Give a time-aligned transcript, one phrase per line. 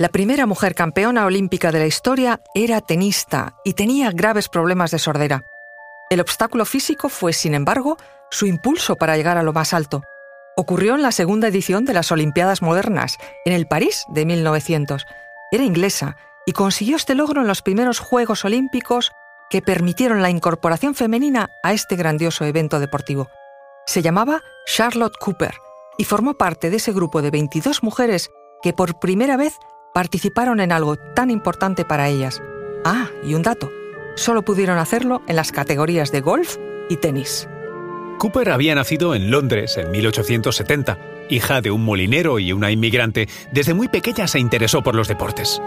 [0.00, 5.00] La primera mujer campeona olímpica de la historia era tenista y tenía graves problemas de
[5.00, 5.42] sordera.
[6.08, 7.96] El obstáculo físico fue, sin embargo,
[8.30, 10.02] su impulso para llegar a lo más alto.
[10.56, 15.04] Ocurrió en la segunda edición de las Olimpiadas Modernas, en el París de 1900.
[15.50, 19.10] Era inglesa y consiguió este logro en los primeros Juegos Olímpicos
[19.50, 23.30] que permitieron la incorporación femenina a este grandioso evento deportivo.
[23.86, 25.54] Se llamaba Charlotte Cooper
[25.96, 28.30] y formó parte de ese grupo de 22 mujeres
[28.62, 29.58] que por primera vez
[29.98, 32.40] participaron en algo tan importante para ellas.
[32.84, 33.72] Ah, y un dato,
[34.14, 36.56] solo pudieron hacerlo en las categorías de golf
[36.88, 37.48] y tenis.
[38.20, 40.98] Cooper había nacido en Londres en 1870.
[41.30, 45.60] Hija de un molinero y una inmigrante, desde muy pequeña se interesó por los deportes.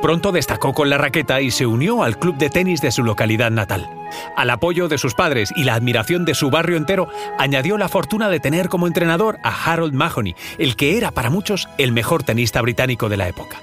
[0.00, 3.50] Pronto destacó con la raqueta y se unió al club de tenis de su localidad
[3.50, 3.90] natal.
[4.36, 8.28] Al apoyo de sus padres y la admiración de su barrio entero, añadió la fortuna
[8.28, 12.62] de tener como entrenador a Harold Mahoney, el que era para muchos el mejor tenista
[12.62, 13.60] británico de la época.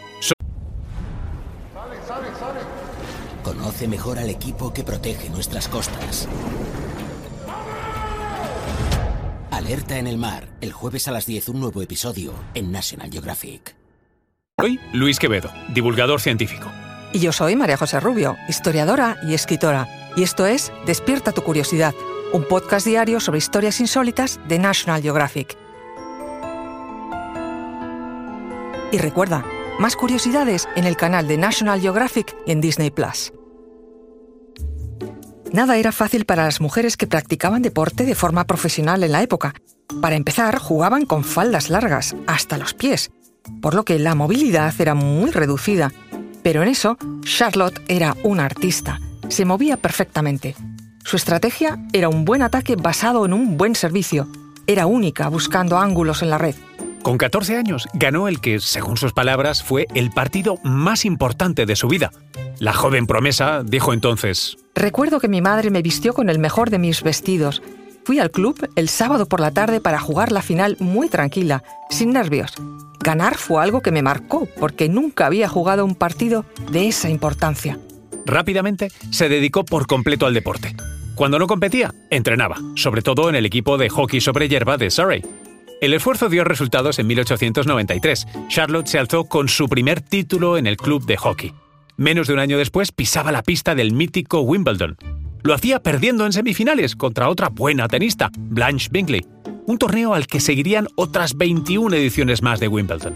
[3.42, 6.28] Conoce mejor al equipo que protege nuestras costas.
[9.52, 13.85] Alerta en el mar, el jueves a las 10 un nuevo episodio en National Geographic.
[14.62, 16.72] Soy Luis Quevedo, divulgador científico.
[17.12, 19.86] Y yo soy María José Rubio, historiadora y escritora.
[20.16, 21.94] Y esto es Despierta tu curiosidad,
[22.32, 25.58] un podcast diario sobre historias insólitas de National Geographic.
[28.94, 29.44] Y recuerda,
[29.78, 33.34] más curiosidades en el canal de National Geographic y en Disney Plus.
[35.52, 39.54] Nada era fácil para las mujeres que practicaban deporte de forma profesional en la época.
[40.02, 43.12] Para empezar, jugaban con faldas largas, hasta los pies,
[43.62, 45.92] por lo que la movilidad era muy reducida.
[46.44, 49.00] Pero en eso, Charlotte era una artista.
[49.30, 50.56] Se movía perfectamente.
[51.04, 54.28] Su estrategia era un buen ataque basado en un buen servicio.
[54.68, 56.56] Era única buscando ángulos en la red.
[57.06, 61.76] Con 14 años ganó el que, según sus palabras, fue el partido más importante de
[61.76, 62.12] su vida.
[62.58, 66.80] La joven promesa dijo entonces, Recuerdo que mi madre me vistió con el mejor de
[66.80, 67.62] mis vestidos.
[68.06, 72.14] Fui al club el sábado por la tarde para jugar la final muy tranquila, sin
[72.14, 72.54] nervios.
[73.04, 77.80] Ganar fue algo que me marcó porque nunca había jugado un partido de esa importancia.
[78.28, 80.76] Rápidamente se dedicó por completo al deporte.
[81.16, 85.24] Cuando no competía, entrenaba, sobre todo en el equipo de hockey sobre hierba de Surrey.
[85.82, 88.28] El esfuerzo dio resultados en 1893.
[88.50, 91.54] Charlotte se alzó con su primer título en el club de hockey.
[91.98, 94.96] Menos de un año después pisaba la pista del mítico Wimbledon.
[95.46, 99.26] Lo hacía perdiendo en semifinales contra otra buena tenista, Blanche Bingley
[99.68, 103.16] un torneo al que seguirían otras 21 ediciones más de Wimbledon.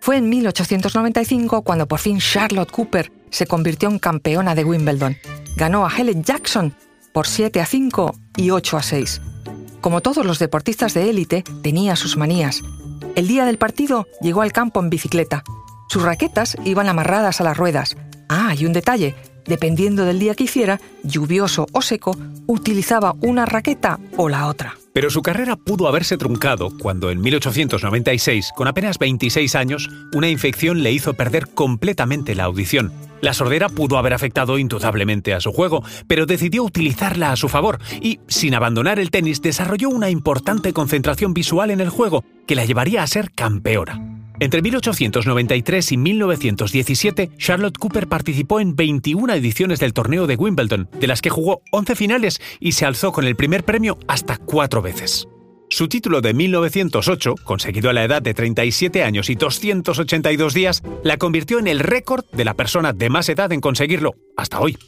[0.00, 5.16] Fue en 1895 cuando por fin Charlotte Cooper se convirtió en campeona de Wimbledon.
[5.56, 6.74] Ganó a Helen Jackson
[7.12, 9.20] por 7 a 5 y 8 a 6.
[9.80, 12.62] Como todos los deportistas de élite, tenía sus manías.
[13.16, 15.42] El día del partido llegó al campo en bicicleta.
[15.88, 17.96] Sus raquetas iban amarradas a las ruedas.
[18.28, 19.14] Ah, y un detalle,
[19.48, 22.16] dependiendo del día que hiciera, lluvioso o seco,
[22.46, 24.76] utilizaba una raqueta o la otra.
[24.92, 30.82] Pero su carrera pudo haberse truncado cuando en 1896, con apenas 26 años, una infección
[30.82, 32.92] le hizo perder completamente la audición.
[33.20, 37.78] La sordera pudo haber afectado indudablemente a su juego, pero decidió utilizarla a su favor
[38.00, 42.64] y, sin abandonar el tenis, desarrolló una importante concentración visual en el juego que la
[42.64, 44.07] llevaría a ser campeona.
[44.40, 51.06] Entre 1893 y 1917, Charlotte Cooper participó en 21 ediciones del torneo de Wimbledon, de
[51.08, 55.26] las que jugó 11 finales y se alzó con el primer premio hasta cuatro veces.
[55.70, 61.18] Su título de 1908, conseguido a la edad de 37 años y 282 días, la
[61.18, 64.78] convirtió en el récord de la persona de más edad en conseguirlo hasta hoy.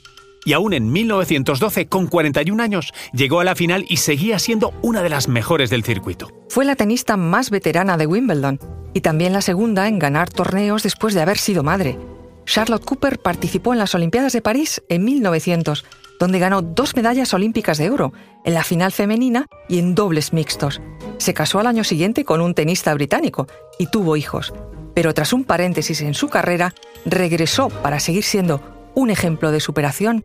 [0.44, 5.02] Y aún en 1912, con 41 años, llegó a la final y seguía siendo una
[5.02, 6.28] de las mejores del circuito.
[6.48, 8.58] Fue la tenista más veterana de Wimbledon
[8.94, 11.98] y también la segunda en ganar torneos después de haber sido madre.
[12.46, 15.84] Charlotte Cooper participó en las Olimpiadas de París en 1900,
[16.18, 18.12] donde ganó dos medallas olímpicas de oro,
[18.44, 20.80] en la final femenina y en dobles mixtos.
[21.18, 23.46] Se casó al año siguiente con un tenista británico
[23.78, 24.52] y tuvo hijos,
[24.94, 26.74] pero tras un paréntesis en su carrera,
[27.04, 28.60] regresó para seguir siendo
[28.94, 30.24] un ejemplo de superación,